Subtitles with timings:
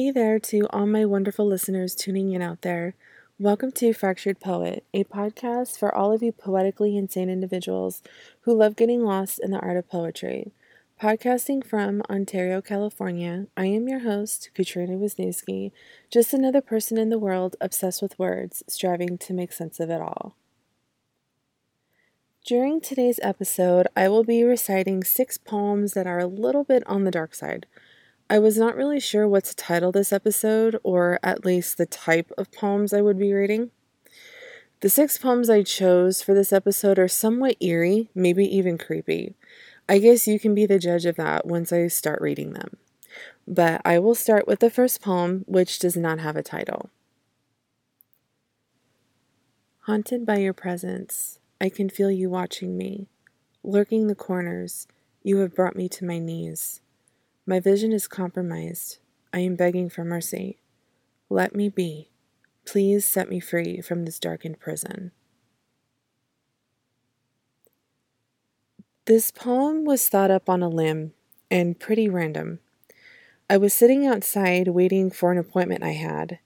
[0.00, 2.94] Hey there to all my wonderful listeners tuning in out there.
[3.38, 8.02] Welcome to Fractured Poet, a podcast for all of you poetically insane individuals
[8.40, 10.52] who love getting lost in the art of poetry.
[10.98, 15.70] Podcasting from Ontario, California, I am your host, Katrina Wisniewski,
[16.10, 20.00] just another person in the world obsessed with words, striving to make sense of it
[20.00, 20.34] all.
[22.46, 27.04] During today's episode, I will be reciting six poems that are a little bit on
[27.04, 27.66] the dark side.
[28.30, 32.30] I was not really sure what to title this episode, or at least the type
[32.38, 33.72] of poems I would be reading.
[34.82, 39.34] The six poems I chose for this episode are somewhat eerie, maybe even creepy.
[39.88, 42.76] I guess you can be the judge of that once I start reading them.
[43.48, 46.88] But I will start with the first poem, which does not have a title.
[49.86, 53.08] Haunted by your presence, I can feel you watching me.
[53.64, 54.86] Lurking the corners,
[55.24, 56.80] you have brought me to my knees.
[57.50, 58.98] My vision is compromised.
[59.32, 60.60] I am begging for mercy.
[61.28, 62.12] Let me be.
[62.64, 65.10] Please set me free from this darkened prison.
[69.06, 71.12] This poem was thought up on a limb
[71.50, 72.60] and pretty random.
[73.48, 76.38] I was sitting outside waiting for an appointment I had,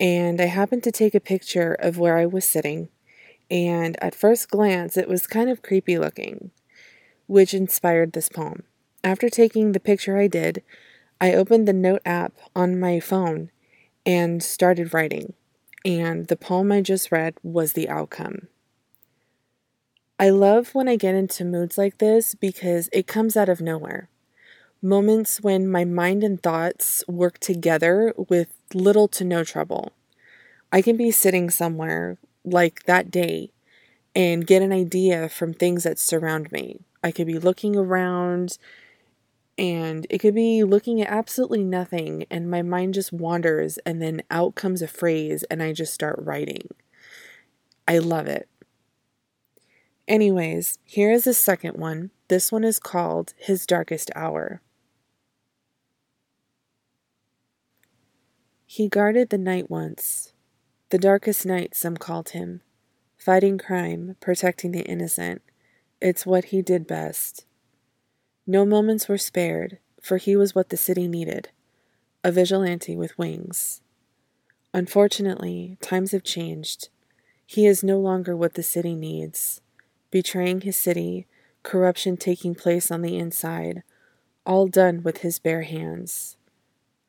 [0.00, 2.88] and I happened to take a picture of where I was sitting,
[3.48, 6.50] and at first glance it was kind of creepy looking,
[7.28, 8.64] which inspired this poem.
[9.04, 10.62] After taking the picture I did,
[11.20, 13.50] I opened the note app on my phone
[14.04, 15.34] and started writing,
[15.84, 18.48] and the poem I just read was the outcome.
[20.18, 24.08] I love when I get into moods like this because it comes out of nowhere.
[24.82, 29.92] Moments when my mind and thoughts work together with little to no trouble.
[30.72, 33.52] I can be sitting somewhere, like that day,
[34.14, 36.80] and get an idea from things that surround me.
[37.02, 38.58] I could be looking around
[39.58, 44.22] and it could be looking at absolutely nothing and my mind just wanders and then
[44.30, 46.68] out comes a phrase and I just start writing.
[47.88, 48.48] I love it.
[50.06, 52.12] Anyways, here is the second one.
[52.28, 54.62] This one is called His Darkest Hour.
[58.64, 60.34] He guarded the night once,
[60.90, 62.60] the darkest night, some called him.
[63.16, 65.42] Fighting crime, protecting the innocent.
[66.00, 67.44] It's what he did best.
[68.50, 71.50] No moments were spared, for he was what the city needed
[72.24, 73.82] a vigilante with wings.
[74.72, 76.88] Unfortunately, times have changed.
[77.46, 79.60] He is no longer what the city needs.
[80.10, 81.26] Betraying his city,
[81.62, 83.82] corruption taking place on the inside,
[84.46, 86.38] all done with his bare hands.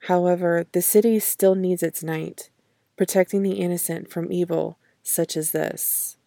[0.07, 2.50] However, the city still needs its knight,
[2.97, 6.17] protecting the innocent from evil such as this.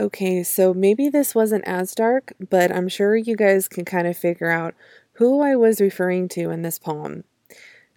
[0.00, 4.16] Okay, so maybe this wasn't as dark, but I'm sure you guys can kind of
[4.16, 4.76] figure out
[5.14, 7.24] who I was referring to in this poem.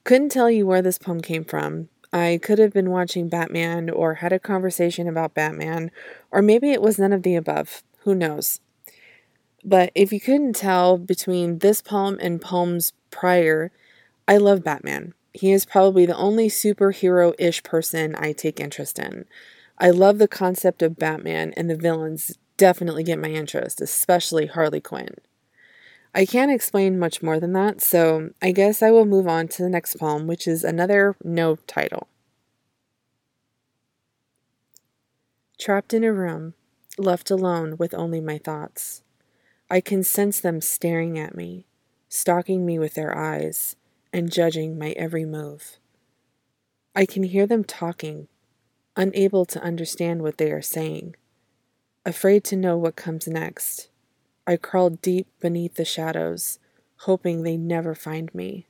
[0.04, 1.90] Couldn't tell you where this poem came from.
[2.12, 5.92] I could have been watching Batman or had a conversation about Batman,
[6.32, 7.84] or maybe it was none of the above.
[8.00, 8.62] Who knows?
[9.64, 13.72] But if you couldn't tell between this poem and poems prior,
[14.28, 15.14] I love Batman.
[15.34, 19.26] He is probably the only superhero ish person I take interest in.
[19.82, 24.80] I love the concept of Batman, and the villains definitely get my interest, especially Harley
[24.80, 25.16] Quinn.
[26.14, 29.64] I can't explain much more than that, so I guess I will move on to
[29.64, 32.08] the next poem, which is another no title.
[35.60, 36.54] Trapped in a room,
[37.00, 39.02] left alone with only my thoughts.
[39.68, 41.66] I can sense them staring at me,
[42.08, 43.76] stalking me with their eyes,
[44.14, 45.80] and judging my every move.
[46.96, 48.28] I can hear them talking,
[48.96, 51.16] unable to understand what they are saying.
[52.06, 53.90] Afraid to know what comes next,
[54.48, 56.60] I crawl deep beneath the shadows,
[57.02, 58.66] hoping they never find me.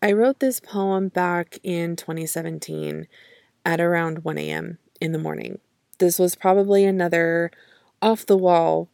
[0.00, 3.08] I wrote this poem back in 2017
[3.64, 4.78] at around 1 a.m.
[5.00, 5.58] in the morning.
[5.98, 7.50] This was probably another
[8.00, 8.88] off the wall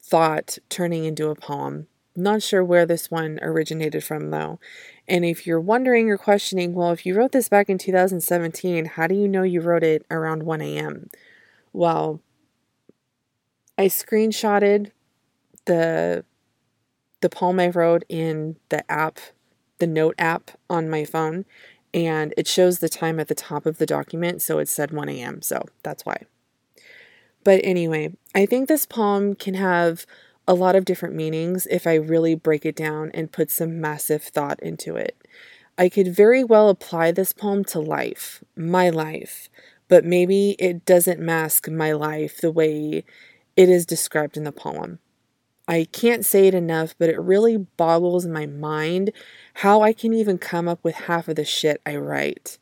[0.00, 1.88] thought turning into a poem.
[2.14, 4.60] Not sure where this one originated from though.
[5.06, 9.06] And if you're wondering or questioning, well, if you wrote this back in 2017, how
[9.06, 11.10] do you know you wrote it around 1 a.m.?
[11.72, 12.20] Well,
[13.76, 14.92] I screenshotted
[15.66, 16.24] the
[17.20, 19.18] the poem I wrote in the app,
[19.78, 21.46] the note app on my phone,
[21.94, 25.08] and it shows the time at the top of the document, so it said 1
[25.08, 25.40] a.m.
[25.40, 26.24] So that's why.
[27.42, 30.06] But anyway, I think this poem can have
[30.46, 34.22] a lot of different meanings if I really break it down and put some massive
[34.22, 35.16] thought into it.
[35.76, 39.48] I could very well apply this poem to life, my life,
[39.88, 43.04] but maybe it doesn't mask my life the way
[43.56, 44.98] it is described in the poem.
[45.66, 49.12] I can't say it enough, but it really boggles my mind
[49.54, 52.58] how I can even come up with half of the shit I write.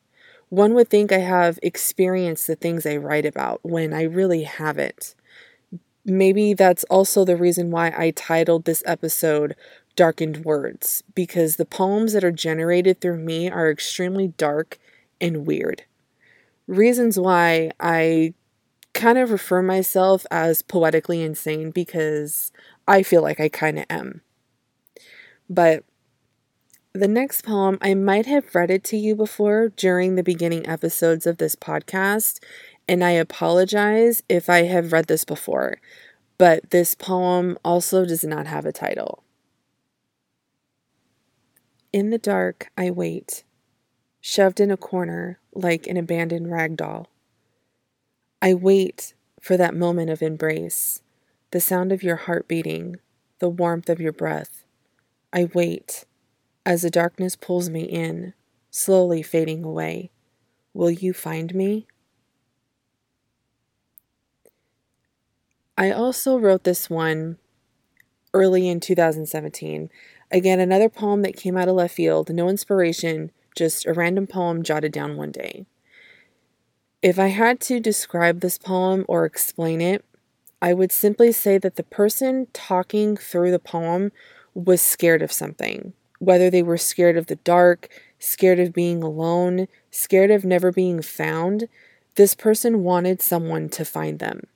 [0.50, 5.14] One would think I have experienced the things I write about when I really haven't.
[6.04, 9.54] Maybe that's also the reason why I titled this episode
[9.94, 14.78] Darkened Words, because the poems that are generated through me are extremely dark
[15.20, 15.84] and weird.
[16.66, 18.34] Reasons why I
[18.94, 22.52] kind of refer myself as poetically insane because
[22.87, 24.22] I feel like I kind of am.
[25.48, 25.84] But
[26.94, 31.26] the next poem, I might have read it to you before during the beginning episodes
[31.26, 32.38] of this podcast,
[32.88, 35.79] and I apologize if I have read this before.
[36.38, 39.23] But this poem also does not have a title.
[41.93, 43.44] In the dark, I wait,
[44.20, 47.08] shoved in a corner like an abandoned rag doll.
[48.40, 51.02] I wait for that moment of embrace,
[51.50, 52.96] the sound of your heart beating,
[53.38, 54.64] the warmth of your breath.
[55.32, 56.06] I wait
[56.64, 58.34] as the darkness pulls me in,
[58.70, 60.11] slowly fading away.
[60.73, 61.87] Will you find me?
[65.76, 67.38] I also wrote this one
[68.34, 69.90] early in 2017.
[70.30, 74.62] Again, another poem that came out of left field, no inspiration, just a random poem
[74.62, 75.66] jotted down one day.
[77.02, 80.04] If I had to describe this poem or explain it,
[80.60, 84.12] I would simply say that the person talking through the poem
[84.54, 87.88] was scared of something, whether they were scared of the dark,
[88.19, 91.66] scared of being alone, scared of never being found.
[92.14, 94.46] This person wanted someone to find them.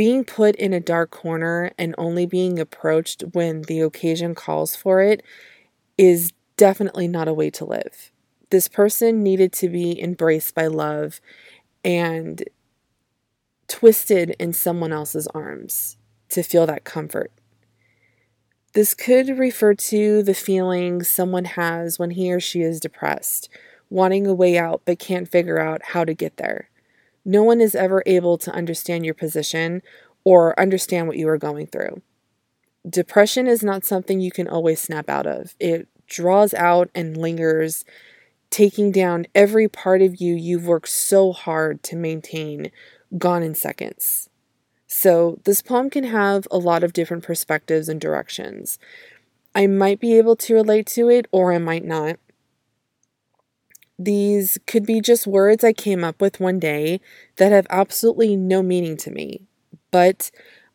[0.00, 5.02] Being put in a dark corner and only being approached when the occasion calls for
[5.02, 5.22] it
[5.98, 8.10] is definitely not a way to live.
[8.48, 11.20] This person needed to be embraced by love
[11.84, 12.42] and
[13.68, 15.98] twisted in someone else's arms
[16.30, 17.30] to feel that comfort.
[18.72, 23.50] This could refer to the feeling someone has when he or she is depressed,
[23.90, 26.69] wanting a way out but can't figure out how to get there.
[27.24, 29.82] No one is ever able to understand your position
[30.24, 32.02] or understand what you are going through.
[32.88, 35.54] Depression is not something you can always snap out of.
[35.60, 37.84] It draws out and lingers,
[38.50, 42.70] taking down every part of you you've worked so hard to maintain,
[43.16, 44.28] gone in seconds.
[44.86, 48.78] So, this poem can have a lot of different perspectives and directions.
[49.54, 52.18] I might be able to relate to it, or I might not.
[54.02, 57.02] These could be just words I came up with one day
[57.36, 59.42] that have absolutely no meaning to me,
[59.90, 60.30] but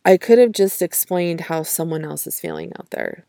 [0.06, 3.25] I could have just explained how someone else is feeling out there.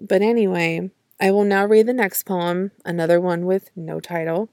[0.00, 4.50] But anyway, I will now read the next poem, another one with no title.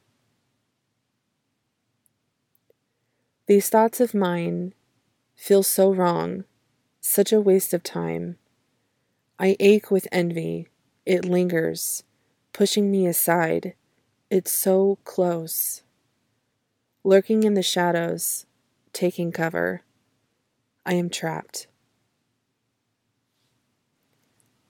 [3.45, 4.73] These thoughts of mine
[5.35, 6.45] feel so wrong,
[7.01, 8.39] such a waste of time.
[9.37, 10.69] I ache with envy,
[11.05, 12.01] it lingers
[12.55, 13.73] pushing me aside.
[14.29, 15.83] It's so close.
[17.03, 18.45] Lurking in the shadows,
[18.93, 19.81] taking cover.
[20.85, 21.67] I am trapped.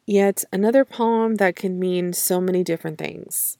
[0.07, 3.55] Yet another poem that can mean so many different things.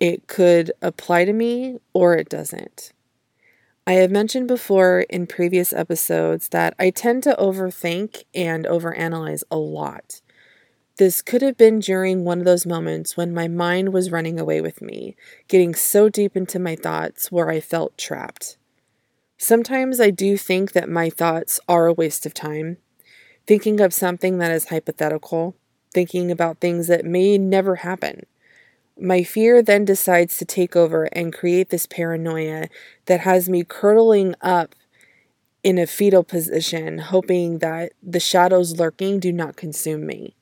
[0.00, 2.92] It could apply to me or it doesn't.
[3.86, 9.58] I have mentioned before in previous episodes that I tend to overthink and overanalyze a
[9.58, 10.22] lot.
[10.96, 14.60] This could have been during one of those moments when my mind was running away
[14.60, 15.16] with me,
[15.48, 18.56] getting so deep into my thoughts where I felt trapped.
[19.36, 22.76] Sometimes I do think that my thoughts are a waste of time,
[23.44, 25.56] thinking of something that is hypothetical,
[25.92, 28.24] thinking about things that may never happen.
[28.96, 32.68] My fear then decides to take over and create this paranoia
[33.06, 34.76] that has me curdling up
[35.64, 40.36] in a fetal position, hoping that the shadows lurking do not consume me.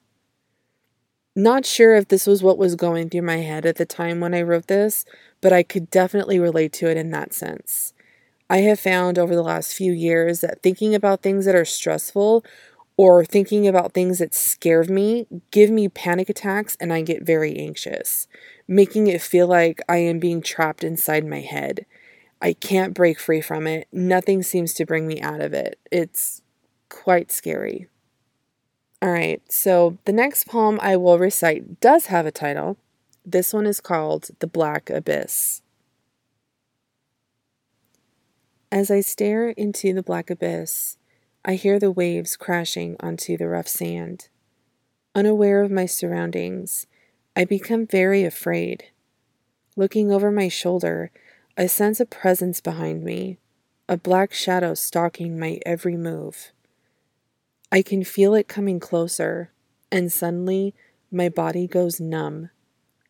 [1.34, 4.34] Not sure if this was what was going through my head at the time when
[4.34, 5.06] I wrote this,
[5.40, 7.94] but I could definitely relate to it in that sense.
[8.50, 12.44] I have found over the last few years that thinking about things that are stressful
[12.98, 17.56] or thinking about things that scare me give me panic attacks and I get very
[17.58, 18.28] anxious,
[18.68, 21.86] making it feel like I am being trapped inside my head.
[22.42, 23.88] I can't break free from it.
[23.90, 25.78] Nothing seems to bring me out of it.
[25.90, 26.42] It's
[26.90, 27.88] quite scary.
[29.02, 32.76] All right, so the next poem I will recite does have a title.
[33.26, 35.60] This one is called The Black Abyss.
[38.70, 40.98] As I stare into the black abyss,
[41.44, 44.28] I hear the waves crashing onto the rough sand.
[45.16, 46.86] Unaware of my surroundings,
[47.34, 48.84] I become very afraid.
[49.74, 51.10] Looking over my shoulder,
[51.58, 53.38] I sense a presence behind me,
[53.88, 56.52] a black shadow stalking my every move.
[57.74, 59.50] I can feel it coming closer,
[59.90, 60.74] and suddenly
[61.10, 62.50] my body goes numb.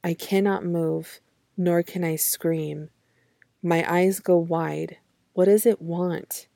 [0.04, 1.21] I cannot move,
[1.57, 2.90] nor can I scream.
[3.61, 4.99] My eyes go wide.
[5.33, 6.47] What does it want?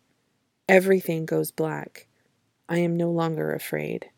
[0.69, 2.07] Everything goes black.
[2.69, 4.11] I am no longer afraid.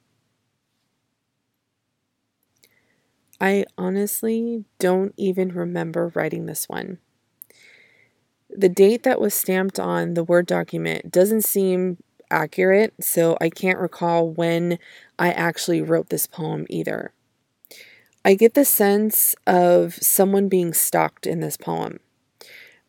[3.40, 6.99] I honestly don't even remember writing this one.
[8.50, 13.78] The date that was stamped on the Word document doesn't seem accurate, so I can't
[13.78, 14.78] recall when
[15.18, 17.12] I actually wrote this poem either.
[18.25, 22.00] I get the sense of someone being stalked in this poem.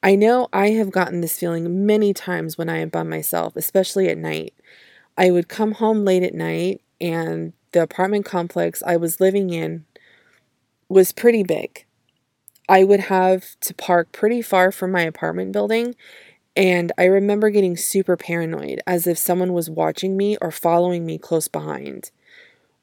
[0.01, 4.07] I know I have gotten this feeling many times when I am by myself, especially
[4.07, 4.53] at night.
[5.17, 9.85] I would come home late at night, and the apartment complex I was living in
[10.87, 11.85] was pretty big.
[12.67, 15.95] I would have to park pretty far from my apartment building,
[16.55, 21.17] and I remember getting super paranoid as if someone was watching me or following me
[21.17, 22.11] close behind.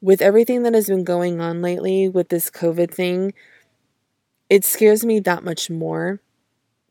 [0.01, 3.33] With everything that has been going on lately with this COVID thing,
[4.49, 6.21] it scares me that much more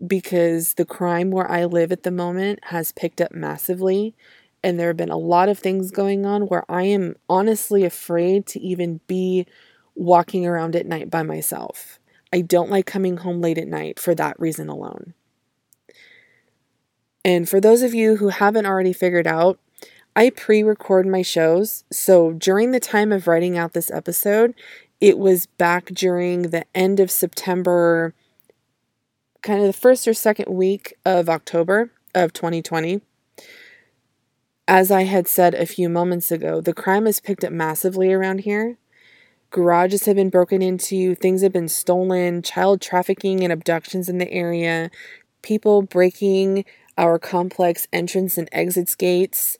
[0.06, 4.14] because the crime where I live at the moment has picked up massively.
[4.62, 8.46] And there have been a lot of things going on where I am honestly afraid
[8.48, 9.46] to even be
[9.94, 11.98] walking around at night by myself.
[12.32, 15.14] I don't like coming home late at night for that reason alone.
[17.26, 19.58] And for those of you who haven't already figured out,
[20.14, 21.82] I pre record my shows.
[21.90, 24.54] So during the time of writing out this episode,
[25.00, 28.14] it was back during the end of September,
[29.42, 33.00] kind of the first or second week of October of 2020.
[34.68, 38.42] As I had said a few moments ago, the crime has picked up massively around
[38.42, 38.78] here.
[39.50, 44.30] Garages have been broken into, things have been stolen, child trafficking and abductions in the
[44.30, 44.92] area,
[45.42, 46.64] people breaking
[46.98, 49.58] our complex entrance and exits gates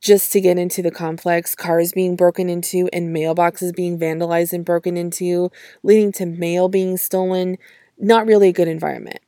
[0.00, 4.64] just to get into the complex, cars being broken into and mailboxes being vandalized and
[4.64, 5.50] broken into,
[5.82, 7.56] leading to mail being stolen.
[7.98, 9.20] Not really a good environment.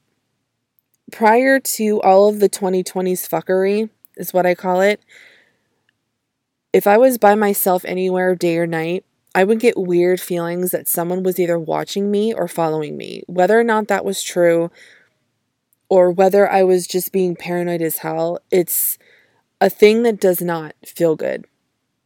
[1.12, 5.00] Prior to all of the 2020's fuckery, is what I call it,
[6.72, 10.88] if I was by myself anywhere, day or night, I would get weird feelings that
[10.88, 13.22] someone was either watching me or following me.
[13.26, 14.72] Whether or not that was true,
[15.94, 18.98] or whether I was just being paranoid as hell, it's
[19.60, 21.44] a thing that does not feel good.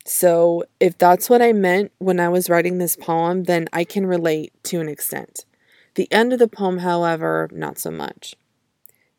[0.04, 4.04] So, if that's what I meant when I was writing this poem, then I can
[4.04, 5.46] relate to an extent.
[5.94, 8.34] The end of the poem, however, not so much.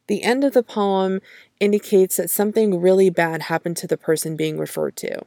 [0.05, 1.19] The end of the poem
[1.59, 5.25] indicates that something really bad happened to the person being referred to,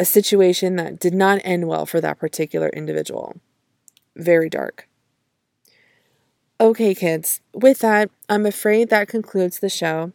[0.00, 3.36] a situation that did not end well for that particular individual.
[4.16, 4.88] Very dark.
[6.62, 10.12] Okay, kids, with that, I'm afraid that concludes the show.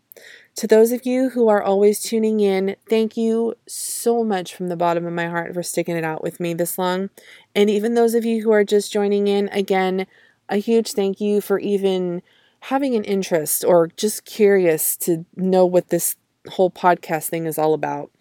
[0.55, 4.77] To those of you who are always tuning in, thank you so much from the
[4.77, 7.09] bottom of my heart for sticking it out with me this long.
[7.55, 10.07] And even those of you who are just joining in, again,
[10.47, 12.23] a huge thank you for even
[12.61, 16.15] having an interest or just curious to know what this
[16.51, 18.11] whole podcast thing is all about.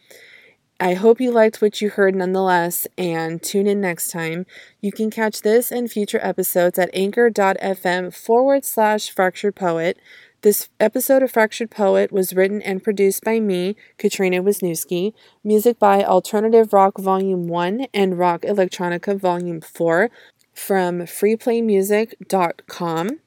[0.78, 4.45] I hope you liked what you heard nonetheless, and tune in next time.
[4.83, 9.99] You can catch this and future episodes at anchor.fm forward slash fractured poet.
[10.42, 15.14] This episode of Fractured Poet was written and produced by me, Katrina Wisniewski.
[15.42, 20.11] Music by Alternative Rock Volume 1 and Rock Electronica Volume 4
[20.52, 23.21] from freeplaymusic.com.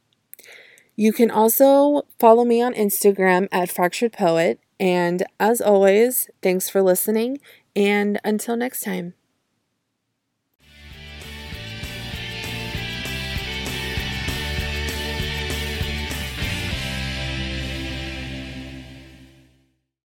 [0.95, 6.81] You can also follow me on Instagram at Fractured Poet and as always, thanks for
[6.81, 7.39] listening,
[7.75, 9.13] and until next time.